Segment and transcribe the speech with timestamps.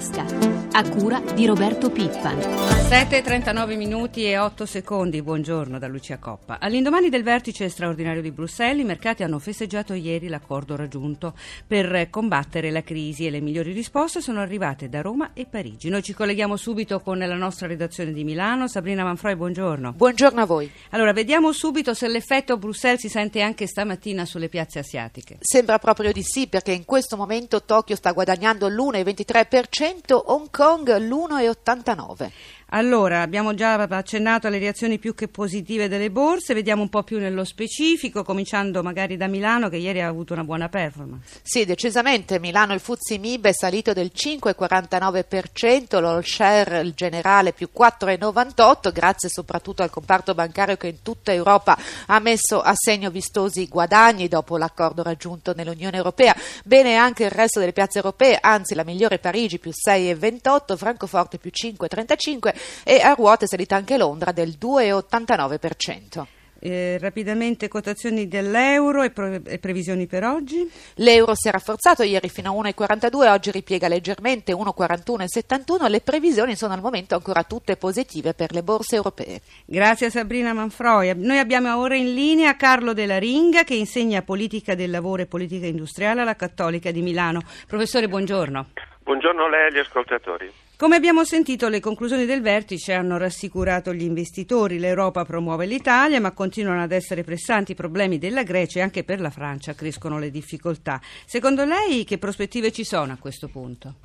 [0.00, 0.24] tasca,
[0.72, 2.38] a cura di Roberto Pippan.
[2.38, 6.58] 7.39 minuti e 8 secondi, buongiorno da Lucia Coppa.
[6.58, 11.34] All'indomani del vertice straordinario di Bruxelles, i mercati hanno festeggiato ieri l'accordo raggiunto
[11.66, 15.90] per combattere la crisi e le migliori risposte sono arrivate da Roma e Parigi.
[15.90, 18.66] Noi ci colleghiamo subito con la nostra redazione di Milano.
[18.66, 19.92] Sabrina Manfroi, buongiorno.
[19.92, 20.70] Buongiorno a voi.
[20.90, 25.36] Allora, vediamo subito se l'effetto Bruxelles si sente anche stamattina sulle piazze asiatiche.
[25.40, 29.89] Sembra proprio di sì, perché in questo momento Tokyo sta guadagnando l'1,23%,
[30.26, 32.30] Hong Kong l'1,89%.
[32.72, 37.18] Allora, abbiamo già accennato alle reazioni più che positive delle borse, vediamo un po' più
[37.18, 41.40] nello specifico, cominciando magari da Milano che ieri ha avuto una buona performance.
[41.42, 42.38] Sì, decisamente.
[42.38, 49.28] Milano il Fuzzi Mib è salito del 5,49%, l'all share il generale più 4,98%, grazie
[49.28, 51.76] soprattutto al comparto bancario che in tutta Europa
[52.06, 56.36] ha messo a segno vistosi guadagni dopo l'accordo raggiunto nell'Unione Europea.
[56.64, 61.50] Bene anche il resto delle piazze europee, anzi la migliore Parigi più 6,28%, Francoforte più
[61.52, 66.26] 5,35% e a ruote è salita anche Londra del 2,89%.
[66.62, 70.70] Eh, rapidamente quotazioni dell'euro e, pre- e, previsioni per oggi.
[70.96, 75.88] L'euro si è rafforzato ieri fino a 1,42, oggi ripiega leggermente 1,41,71.
[75.88, 79.40] Le previsioni sono al momento ancora tutte positive per le borse europee.
[79.64, 81.14] Grazie a Sabrina Manfroi.
[81.16, 85.64] Noi abbiamo ora in linea Carlo Della Ringa che insegna politica del lavoro e politica
[85.64, 87.40] industriale alla Cattolica di Milano.
[87.66, 88.66] Professore, buongiorno.
[89.02, 90.52] Buongiorno a lei e agli ascoltatori.
[90.80, 94.78] Come abbiamo sentito, le conclusioni del vertice hanno rassicurato gli investitori.
[94.78, 99.20] L'Europa promuove l'Italia, ma continuano ad essere pressanti i problemi della Grecia e anche per
[99.20, 100.98] la Francia crescono le difficoltà.
[101.02, 103.96] Secondo lei che prospettive ci sono a questo punto?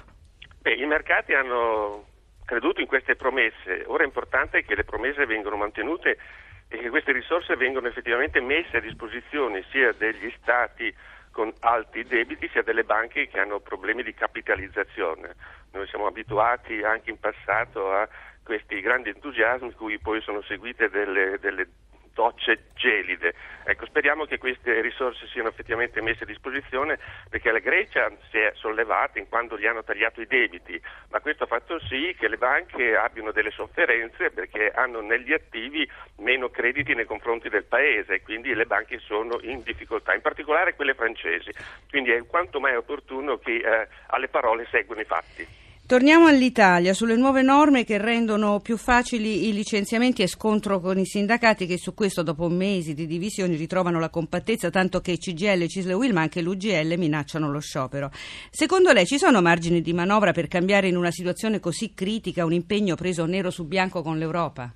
[0.60, 2.08] Beh, I mercati hanno
[2.44, 3.86] creduto in queste promesse.
[3.86, 6.18] Ora è importante che le promesse vengano mantenute
[6.68, 10.94] e che queste risorse vengano effettivamente messe a disposizione sia degli Stati
[11.36, 15.36] con alti debiti sia delle banche che hanno problemi di capitalizzazione.
[15.74, 18.08] Noi siamo abituati anche in passato a
[18.42, 21.68] questi grandi entusiasmi cui poi sono seguite delle, delle
[22.16, 23.36] docce gelide.
[23.66, 26.98] Ecco, speriamo che queste risorse siano effettivamente messe a disposizione
[27.30, 31.44] perché la Grecia si è sollevata in quanto gli hanno tagliato i debiti, ma questo
[31.44, 35.88] ha fatto sì che le banche abbiano delle sofferenze perché hanno negli attivi
[36.18, 40.76] meno crediti nei confronti del paese e quindi le banche sono in difficoltà, in particolare
[40.76, 41.52] quelle francesi.
[41.90, 45.65] Quindi è quanto mai opportuno che eh, alle parole seguano i fatti.
[45.88, 51.06] Torniamo all'Italia, sulle nuove norme che rendono più facili i licenziamenti e scontro con i
[51.06, 55.94] sindacati che su questo dopo mesi di divisioni ritrovano la compattezza tanto che CGL, Cisle
[55.94, 58.10] Will ma anche l'UGL minacciano lo sciopero.
[58.50, 62.54] Secondo lei ci sono margini di manovra per cambiare in una situazione così critica un
[62.54, 64.74] impegno preso nero su bianco con l'Europa?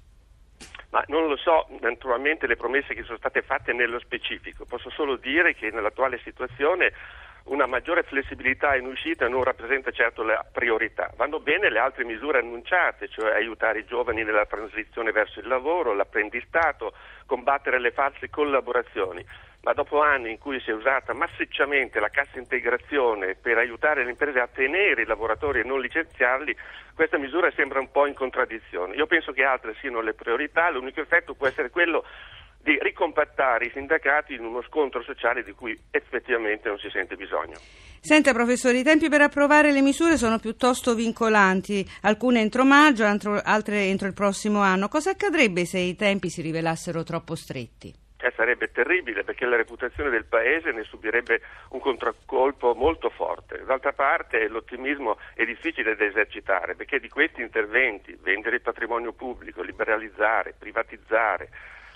[0.91, 4.65] Ma non lo so, naturalmente le promesse che sono state fatte nello specifico.
[4.65, 6.93] Posso solo dire che nell'attuale situazione
[7.49, 11.11] una maggiore flessibilità in uscita non rappresenta certo la priorità.
[11.15, 15.93] Vanno bene le altre misure annunciate, cioè aiutare i giovani nella transizione verso il lavoro,
[15.93, 16.93] l'apprendistato,
[17.25, 19.25] combattere le false collaborazioni.
[19.61, 24.11] Ma dopo anni in cui si è usata massicciamente la cassa integrazione per aiutare le
[24.11, 26.55] imprese a tenere i lavoratori e non licenziarli,
[26.93, 28.95] questa misura sembra un po' in contraddizione.
[28.95, 32.05] Io penso che altre siano le priorità, l'unico effetto può essere quello
[32.61, 37.57] di ricompattare i sindacati in uno scontro sociale di cui effettivamente non si sente bisogno.
[38.01, 43.83] Senta professore, i tempi per approvare le misure sono piuttosto vincolanti, alcune entro maggio, altre
[43.83, 44.87] entro il prossimo anno.
[44.87, 47.93] Cosa accadrebbe se i tempi si rivelassero troppo stretti?
[48.21, 53.63] Eh, sarebbe terribile perché la reputazione del Paese ne subirebbe un contraccolpo molto forte.
[53.65, 59.61] D'altra parte l'ottimismo è difficile da esercitare perché di questi interventi, vendere il patrimonio pubblico,
[59.61, 61.49] liberalizzare, privatizzare,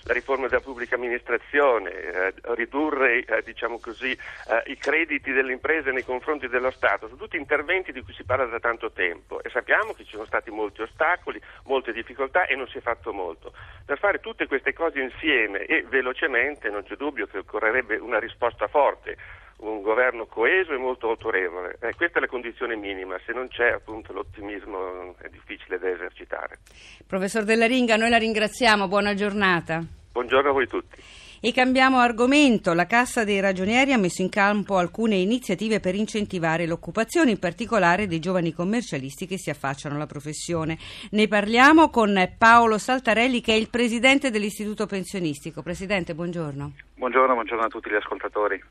[0.04, 5.92] la riforma della pubblica amministrazione, eh, ridurre eh, diciamo così, eh, i crediti delle imprese
[5.92, 9.48] nei confronti dello Stato, sono tutti interventi di cui si parla da tanto tempo e
[9.50, 13.52] sappiamo che ci sono stati molti ostacoli, molte difficoltà e non si è fatto molto.
[13.84, 18.68] Per fare tutte queste cose insieme e velocemente non c'è dubbio che occorrerebbe una risposta
[18.68, 19.16] forte
[19.58, 21.78] un governo coeso e molto autorevole.
[21.80, 26.58] Eh, questa è la condizione minima, se non c'è appunto l'ottimismo è difficile da esercitare.
[27.06, 29.82] Professor Della Ringa, noi la ringraziamo, buona giornata.
[30.12, 31.02] Buongiorno a voi tutti.
[31.40, 32.72] E cambiamo argomento.
[32.72, 38.06] La Cassa dei Ragionieri ha messo in campo alcune iniziative per incentivare l'occupazione, in particolare
[38.06, 40.78] dei giovani commercialisti che si affacciano alla professione.
[41.10, 45.60] Ne parliamo con Paolo Saltarelli, che è il presidente dell'Istituto Pensionistico.
[45.60, 46.72] Presidente, buongiorno.
[46.94, 48.62] Buongiorno, buongiorno a tutti gli ascoltatori.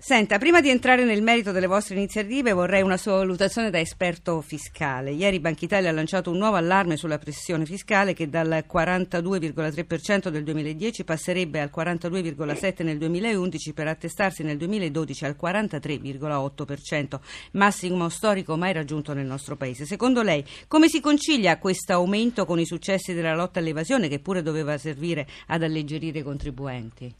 [0.00, 4.40] Senta, prima di entrare nel merito delle vostre iniziative vorrei una sua valutazione da esperto
[4.40, 5.10] fiscale.
[5.10, 10.44] Ieri Banca Italia ha lanciato un nuovo allarme sulla pressione fiscale che dal 42,3% del
[10.44, 17.18] 2010 passerebbe al 42,7% nel 2011 per attestarsi nel 2012 al 43,8%,
[17.52, 19.84] massimo storico mai raggiunto nel nostro paese.
[19.84, 24.42] Secondo lei come si concilia questo aumento con i successi della lotta all'evasione che pure
[24.42, 27.12] doveva servire ad alleggerire i contribuenti?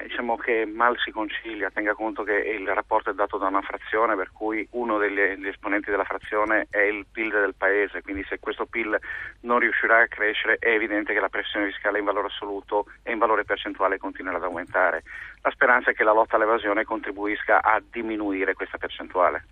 [0.00, 3.60] Beh, diciamo che mal si concilia, tenga conto che il rapporto è dato da una
[3.60, 8.38] frazione per cui uno degli, esponenti della frazione è il PIL del paese, quindi se
[8.38, 8.98] questo PIL
[9.40, 13.18] non riuscirà a crescere è evidente che la pressione fiscale in valore assoluto e in
[13.18, 15.02] valore percentuale continuerà ad aumentare.
[15.42, 19.44] La speranza è che la lotta all'evasione contribuisca a diminuire questa percentuale.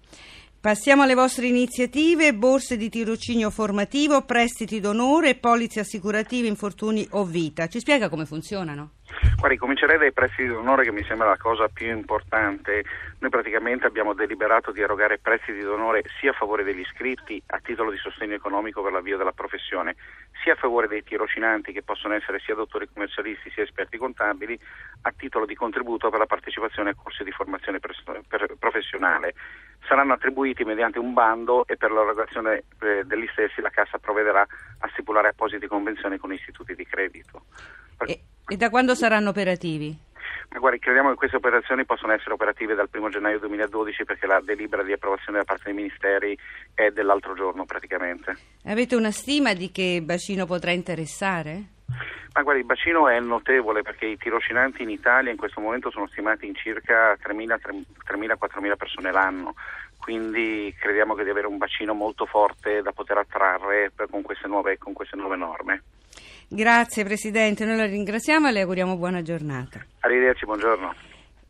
[0.61, 7.67] Passiamo alle vostre iniziative, borse di tirocinio formativo, prestiti d'onore, polizze assicurative, infortuni o vita.
[7.69, 8.98] Ci spiega come funzionano?
[9.37, 12.85] Guardi, comincerei dai prestiti d'onore che mi sembra la cosa più importante.
[13.20, 17.91] Noi praticamente abbiamo deliberato di erogare prestiti d'onore sia a favore degli iscritti a titolo
[17.91, 19.97] di sostegno economico per l'avvio della professione,
[20.43, 24.56] sia a favore dei tirocinanti che possono essere sia dottori commercialisti sia esperti contabili
[25.03, 29.35] a titolo di contributo per la partecipazione a corsi di formazione professionale.
[29.88, 34.88] Saranno attribuiti mediante un bando e per l'erogazione eh, degli stessi la Cassa provvederà a
[34.93, 37.47] stipulare apposite convenzioni con istituti di credito.
[38.06, 40.06] E, e da quando saranno operativi?
[40.50, 44.41] Ma guardi, crediamo che queste operazioni possano essere operative dal 1 gennaio 2012 perché la
[44.43, 46.37] delibera di approvazione da parte dei ministeri
[46.75, 48.37] è dell'altro giorno praticamente.
[48.65, 51.77] Avete una stima di che bacino potrà interessare?
[52.33, 56.06] Ma guardi, il bacino è notevole perché i tirocinanti in Italia in questo momento sono
[56.06, 59.55] stimati in circa 3.000-4.000 persone l'anno,
[59.99, 64.79] quindi crediamo che di avere un bacino molto forte da poter attrarre con queste nuove,
[64.79, 65.83] con queste nuove norme.
[66.50, 69.85] Grazie Presidente, noi la ringraziamo e le auguriamo buona giornata.
[70.00, 70.95] Arrivederci, buongiorno.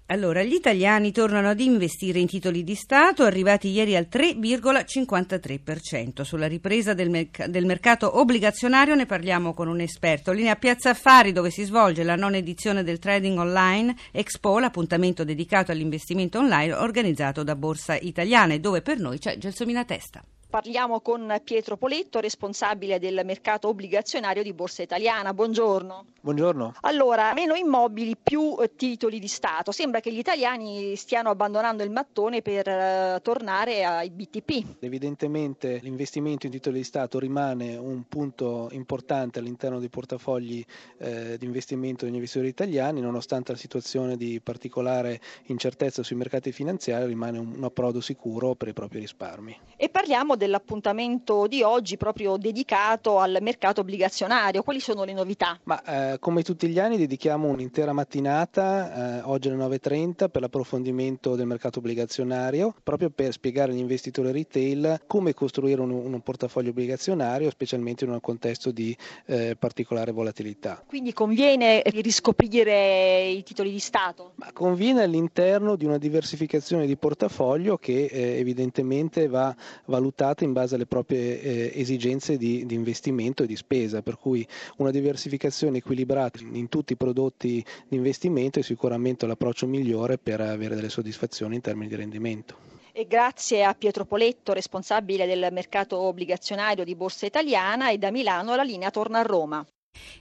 [0.07, 6.23] Allora, gli italiani tornano ad investire in titoli di Stato, arrivati ieri al 3,53%.
[6.23, 10.33] Sulla ripresa del, merc- del, mercato obbligazionario ne parliamo con un esperto.
[10.33, 15.71] Linea Piazza Affari, dove si svolge la nona edizione del Trading Online Expo, l'appuntamento dedicato
[15.71, 20.25] all'investimento online organizzato da Borsa Italiana e dove per noi c'è Gelsomina Testa.
[20.51, 25.35] Parliamo con Pietro Poletto, responsabile del mercato obbligazionario di Borsa Italiana.
[25.35, 26.07] Buongiorno.
[26.23, 26.73] Buongiorno.
[26.81, 29.73] Allora, meno immobili, più eh, titoli di Stato.
[29.73, 34.77] Sembra che gli italiani stiano abbandonando il mattone per uh, tornare ai BTP.
[34.81, 40.65] Evidentemente l'investimento in titoli di Stato rimane un punto importante all'interno dei portafogli
[40.97, 47.05] eh, di investimento degli investitori italiani, nonostante la situazione di particolare incertezza sui mercati finanziari,
[47.05, 49.57] rimane un, un approdo sicuro per i propri risparmi.
[49.77, 54.63] E parliamo dell'appuntamento di oggi proprio dedicato al mercato obbligazionario.
[54.63, 55.59] Quali sono le novità?
[55.65, 61.35] Ma, eh, come tutti gli anni dedichiamo un'intera mattinata, eh, oggi alle 9.30, per l'approfondimento
[61.35, 67.51] del mercato obbligazionario, proprio per spiegare agli investitori retail come costruire un, un portafoglio obbligazionario,
[67.51, 68.97] specialmente in un contesto di
[69.27, 70.83] eh, particolare volatilità.
[70.87, 74.33] Quindi conviene riscoprire i titoli di Stato?
[74.37, 79.55] Ma conviene all'interno di una diversificazione di portafoglio che eh, evidentemente va
[79.87, 84.17] valutata adatti in base alle proprie eh, esigenze di, di, investimento e di spesa, per
[84.19, 84.47] cui
[84.77, 90.75] una diversificazione equilibrata in tutti i prodotti di investimento è sicuramente l'approccio migliore per avere
[90.75, 92.77] delle soddisfazioni in termini di rendimento.
[92.93, 98.57] E grazie a Pietro Poletto, responsabile del mercato obbligazionario di Borsa Italiana, e da Milano
[98.57, 99.65] la linea torna a Roma.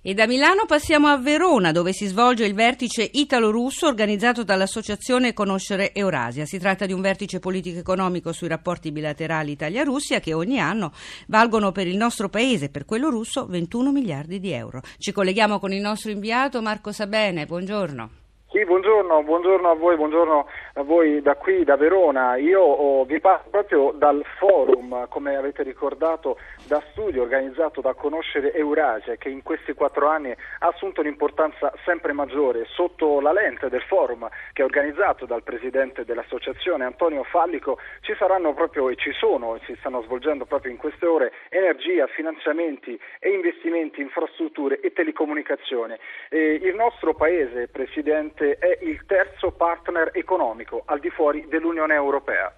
[0.01, 5.93] E da Milano passiamo a Verona, dove si svolge il vertice italo-russo organizzato dall'Associazione Conoscere
[5.93, 6.45] Eurasia.
[6.45, 10.93] Si tratta di un vertice politico-economico sui rapporti bilaterali Italia-Russia che ogni anno
[11.27, 14.81] valgono per il nostro paese, per quello russo, 21 miliardi di euro.
[14.97, 17.45] Ci colleghiamo con il nostro inviato Marco Sabene.
[17.45, 18.26] Buongiorno.
[18.49, 22.37] Sì, buongiorno, buongiorno, a voi, buongiorno a voi da qui, da Verona.
[22.37, 28.53] Io oh, vi parlo proprio dal forum, come avete ricordato, da studio organizzato da Conoscere
[28.53, 33.81] Eurasia, che in questi quattro anni ha assunto un'importanza sempre maggiore sotto la lente del
[33.81, 37.77] forum che è organizzato dal presidente dell'associazione Antonio Fallico.
[37.99, 42.07] Ci saranno proprio e ci sono e si stanno svolgendo proprio in queste ore energia,
[42.07, 45.99] finanziamenti e investimenti, infrastrutture e telecomunicazione.
[46.29, 51.95] E il nostro paese, Presidente, Occidente è il terzo partner economico al di fuori dell'Unione
[51.95, 52.53] Europea.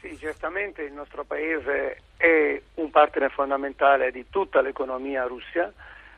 [0.00, 5.72] Sì, certamente il nostro Paese è un partner fondamentale di tutta l'economia russa.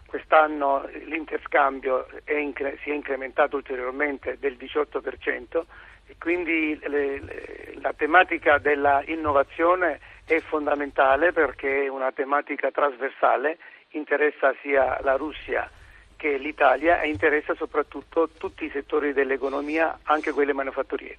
[0.07, 5.65] Quest'anno l'interscambio è incre- si è incrementato ulteriormente del 18%
[6.07, 13.59] e quindi le, le, la tematica dell'innovazione è fondamentale perché è una tematica trasversale,
[13.91, 15.69] interessa sia la Russia
[16.17, 21.19] che l'Italia interessa soprattutto tutti i settori dell'economia, anche quelle manifatturiere.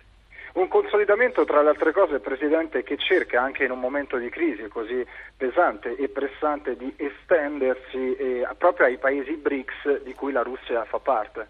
[0.53, 4.67] Un consolidamento, tra le altre cose, Presidente, che cerca anche in un momento di crisi
[4.69, 5.05] così
[5.37, 10.97] pesante e pressante di estendersi eh, proprio ai paesi BRICS di cui la Russia fa
[10.97, 11.47] parte.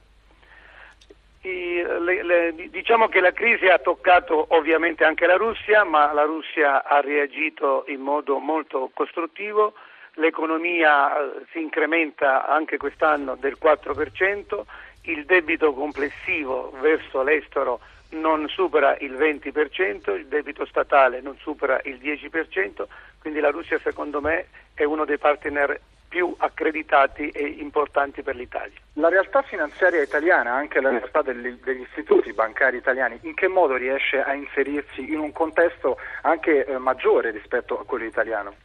[1.44, 6.24] I, le, le, diciamo che la crisi ha toccato ovviamente anche la Russia, ma la
[6.24, 9.74] Russia ha reagito in modo molto costruttivo,
[10.17, 14.62] l'economia eh, si incrementa anche quest'anno del 4%,
[15.03, 21.95] il debito complessivo verso l'estero non supera il 20%, il debito statale non supera il
[21.95, 22.86] 10%,
[23.19, 28.77] quindi la Russia secondo me è uno dei partner più accreditati e importanti per l'Italia.
[28.93, 33.75] La realtà finanziaria italiana, anche la realtà degli, degli istituti bancari italiani, in che modo
[33.75, 38.55] riesce a inserirsi in un contesto anche eh, maggiore rispetto a quello italiano?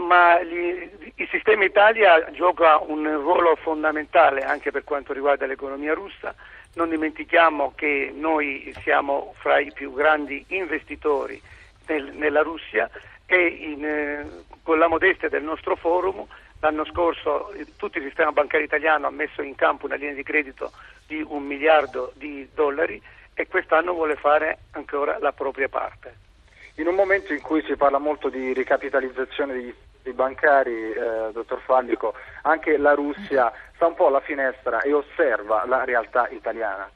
[0.00, 6.34] Ma gli, il sistema Italia gioca un ruolo fondamentale anche per quanto riguarda l'economia russa
[6.74, 11.40] non dimentichiamo che noi siamo fra i più grandi investitori
[11.88, 12.88] nel, nella Russia
[13.26, 14.26] e in, eh,
[14.62, 16.24] con la modestia del nostro forum
[16.60, 20.22] l'anno scorso eh, tutto il sistema bancario italiano ha messo in campo una linea di
[20.22, 20.72] credito
[21.06, 23.02] di un miliardo di dollari
[23.34, 26.28] e quest'anno vuole fare ancora la propria parte.
[26.76, 31.60] In un momento in cui si parla molto di ricapitalizzazione degli i bancari, eh, dottor
[31.60, 36.90] Fallico, anche la Russia sta un po' alla finestra e osserva la realtà italiana.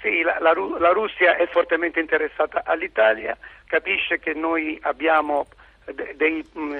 [0.00, 5.46] Sì, la, la, la Russia è fortemente interessata all'Italia, capisce che noi abbiamo
[6.14, 6.76] dei, mm,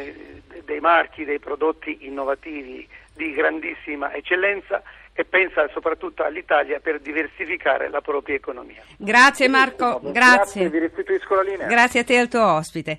[0.64, 8.00] dei marchi, dei prodotti innovativi di grandissima eccellenza e pensa soprattutto all'Italia per diversificare la
[8.00, 8.82] propria economia.
[8.96, 10.12] Grazie Marco, grazie.
[10.12, 11.66] grazie vi restituisco la linea.
[11.66, 12.98] Grazie a te e al tuo ospite.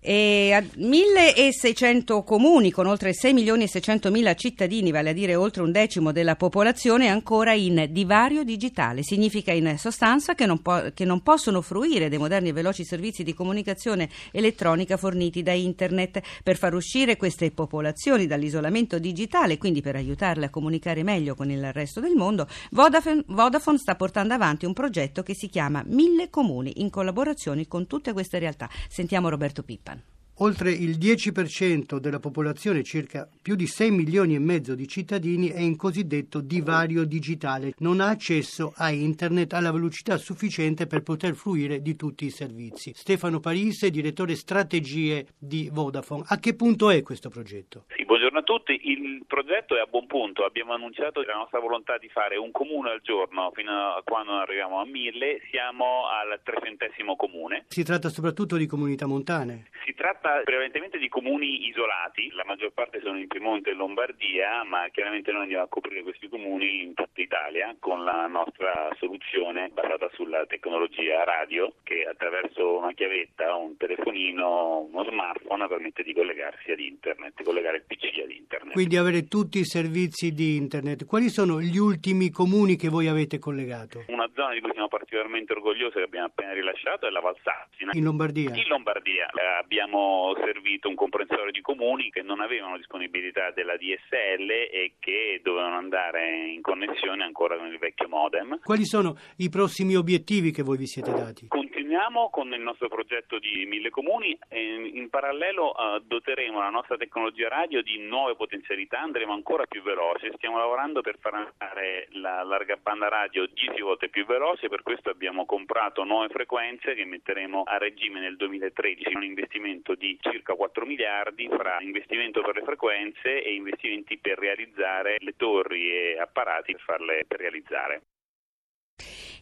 [0.00, 5.34] E a 1600 comuni con oltre 6 milioni e 600 mila cittadini, vale a dire
[5.34, 9.02] oltre un decimo della popolazione, ancora in divario digitale.
[9.02, 13.24] Significa in sostanza che non, po- che non, possono fruire dei moderni e veloci servizi
[13.24, 16.20] di comunicazione elettronica forniti da Internet.
[16.44, 21.72] Per far uscire queste popolazioni dall'isolamento digitale, quindi per aiutarle a comunicare meglio con il
[21.72, 26.80] resto del mondo, Vodafone, Vodafone sta portando avanti un progetto che si chiama Mille Comuni,
[26.80, 28.68] in collaborazione con tutte queste realtà.
[28.88, 29.97] Sentiamo Roberto Pippa.
[30.40, 35.58] Oltre il 10% della popolazione, circa più di 6 milioni e mezzo di cittadini, è
[35.58, 41.82] in cosiddetto divario digitale, non ha accesso a internet alla velocità sufficiente per poter fruire
[41.82, 42.92] di tutti i servizi.
[42.94, 46.22] Stefano Parisse, direttore strategie di Vodafone.
[46.28, 47.86] A che punto è questo progetto?
[47.96, 48.78] Sì, buongiorno a tutti.
[48.84, 50.44] Il progetto è a buon punto.
[50.44, 54.80] Abbiamo annunciato la nostra volontà di fare un comune al giorno fino a quando arriviamo
[54.80, 55.40] a mille.
[55.50, 57.64] Siamo al trecentesimo comune.
[57.66, 59.66] Si tratta soprattutto di comunità montane?
[59.84, 64.62] Si tratta tratta prevalentemente di comuni isolati, la maggior parte sono in Piemonte e Lombardia,
[64.64, 69.70] ma chiaramente noi andiamo a coprire questi comuni in tutta Italia con la nostra soluzione
[69.72, 76.72] basata sulla tecnologia radio che attraverso una chiavetta, un telefonino, uno smartphone permette di collegarsi
[76.72, 78.72] ad internet, di collegare il PC ad internet.
[78.72, 81.06] Quindi avere tutti i servizi di internet.
[81.06, 84.04] Quali sono gli ultimi comuni che voi avete collegato?
[84.08, 87.92] Una zona di cui siamo particolarmente orgogliosi che abbiamo appena rilasciato è la Valsassina.
[87.94, 88.50] In Lombardia?
[88.54, 89.28] In Lombardia.
[89.30, 95.40] Eh, abbiamo servito un comprensorio di comuni che non avevano disponibilità della DSL e che
[95.42, 98.60] dovevano andare in connessione ancora con il vecchio modem.
[98.62, 101.48] Quali sono i prossimi obiettivi che voi vi siete dati?
[101.88, 106.98] Continuiamo con il nostro progetto di mille comuni e in parallelo uh, doteremo la nostra
[106.98, 112.42] tecnologia radio di nuove potenzialità, andremo ancora più veloci, stiamo lavorando per far andare la
[112.42, 117.62] larga banda radio 10 volte più veloce, per questo abbiamo comprato nuove frequenze che metteremo
[117.62, 123.42] a regime nel 2013, un investimento di circa 4 miliardi fra investimento per le frequenze
[123.42, 128.02] e investimenti per realizzare le torri e apparati per farle per realizzare.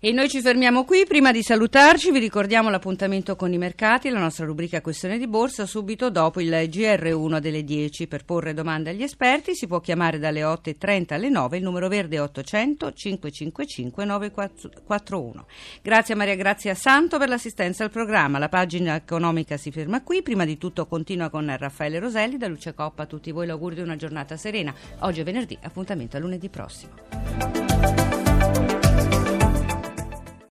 [0.07, 1.05] E noi ci fermiamo qui.
[1.05, 5.67] Prima di salutarci vi ricordiamo l'appuntamento con i mercati, la nostra rubrica questione di borsa,
[5.67, 8.07] subito dopo il GR1 delle 10.
[8.07, 12.21] Per porre domande agli esperti si può chiamare dalle 8.30 alle 9 il numero verde
[12.21, 15.47] 800 555 941.
[15.83, 18.39] Grazie a Maria Grazia Santo per l'assistenza al programma.
[18.39, 20.23] La pagina economica si ferma qui.
[20.23, 22.37] Prima di tutto continua con Raffaele Roselli.
[22.37, 24.73] Da Lucia Coppa a tutti voi l'augurio di una giornata serena.
[25.01, 27.96] Oggi è venerdì, appuntamento a lunedì prossimo.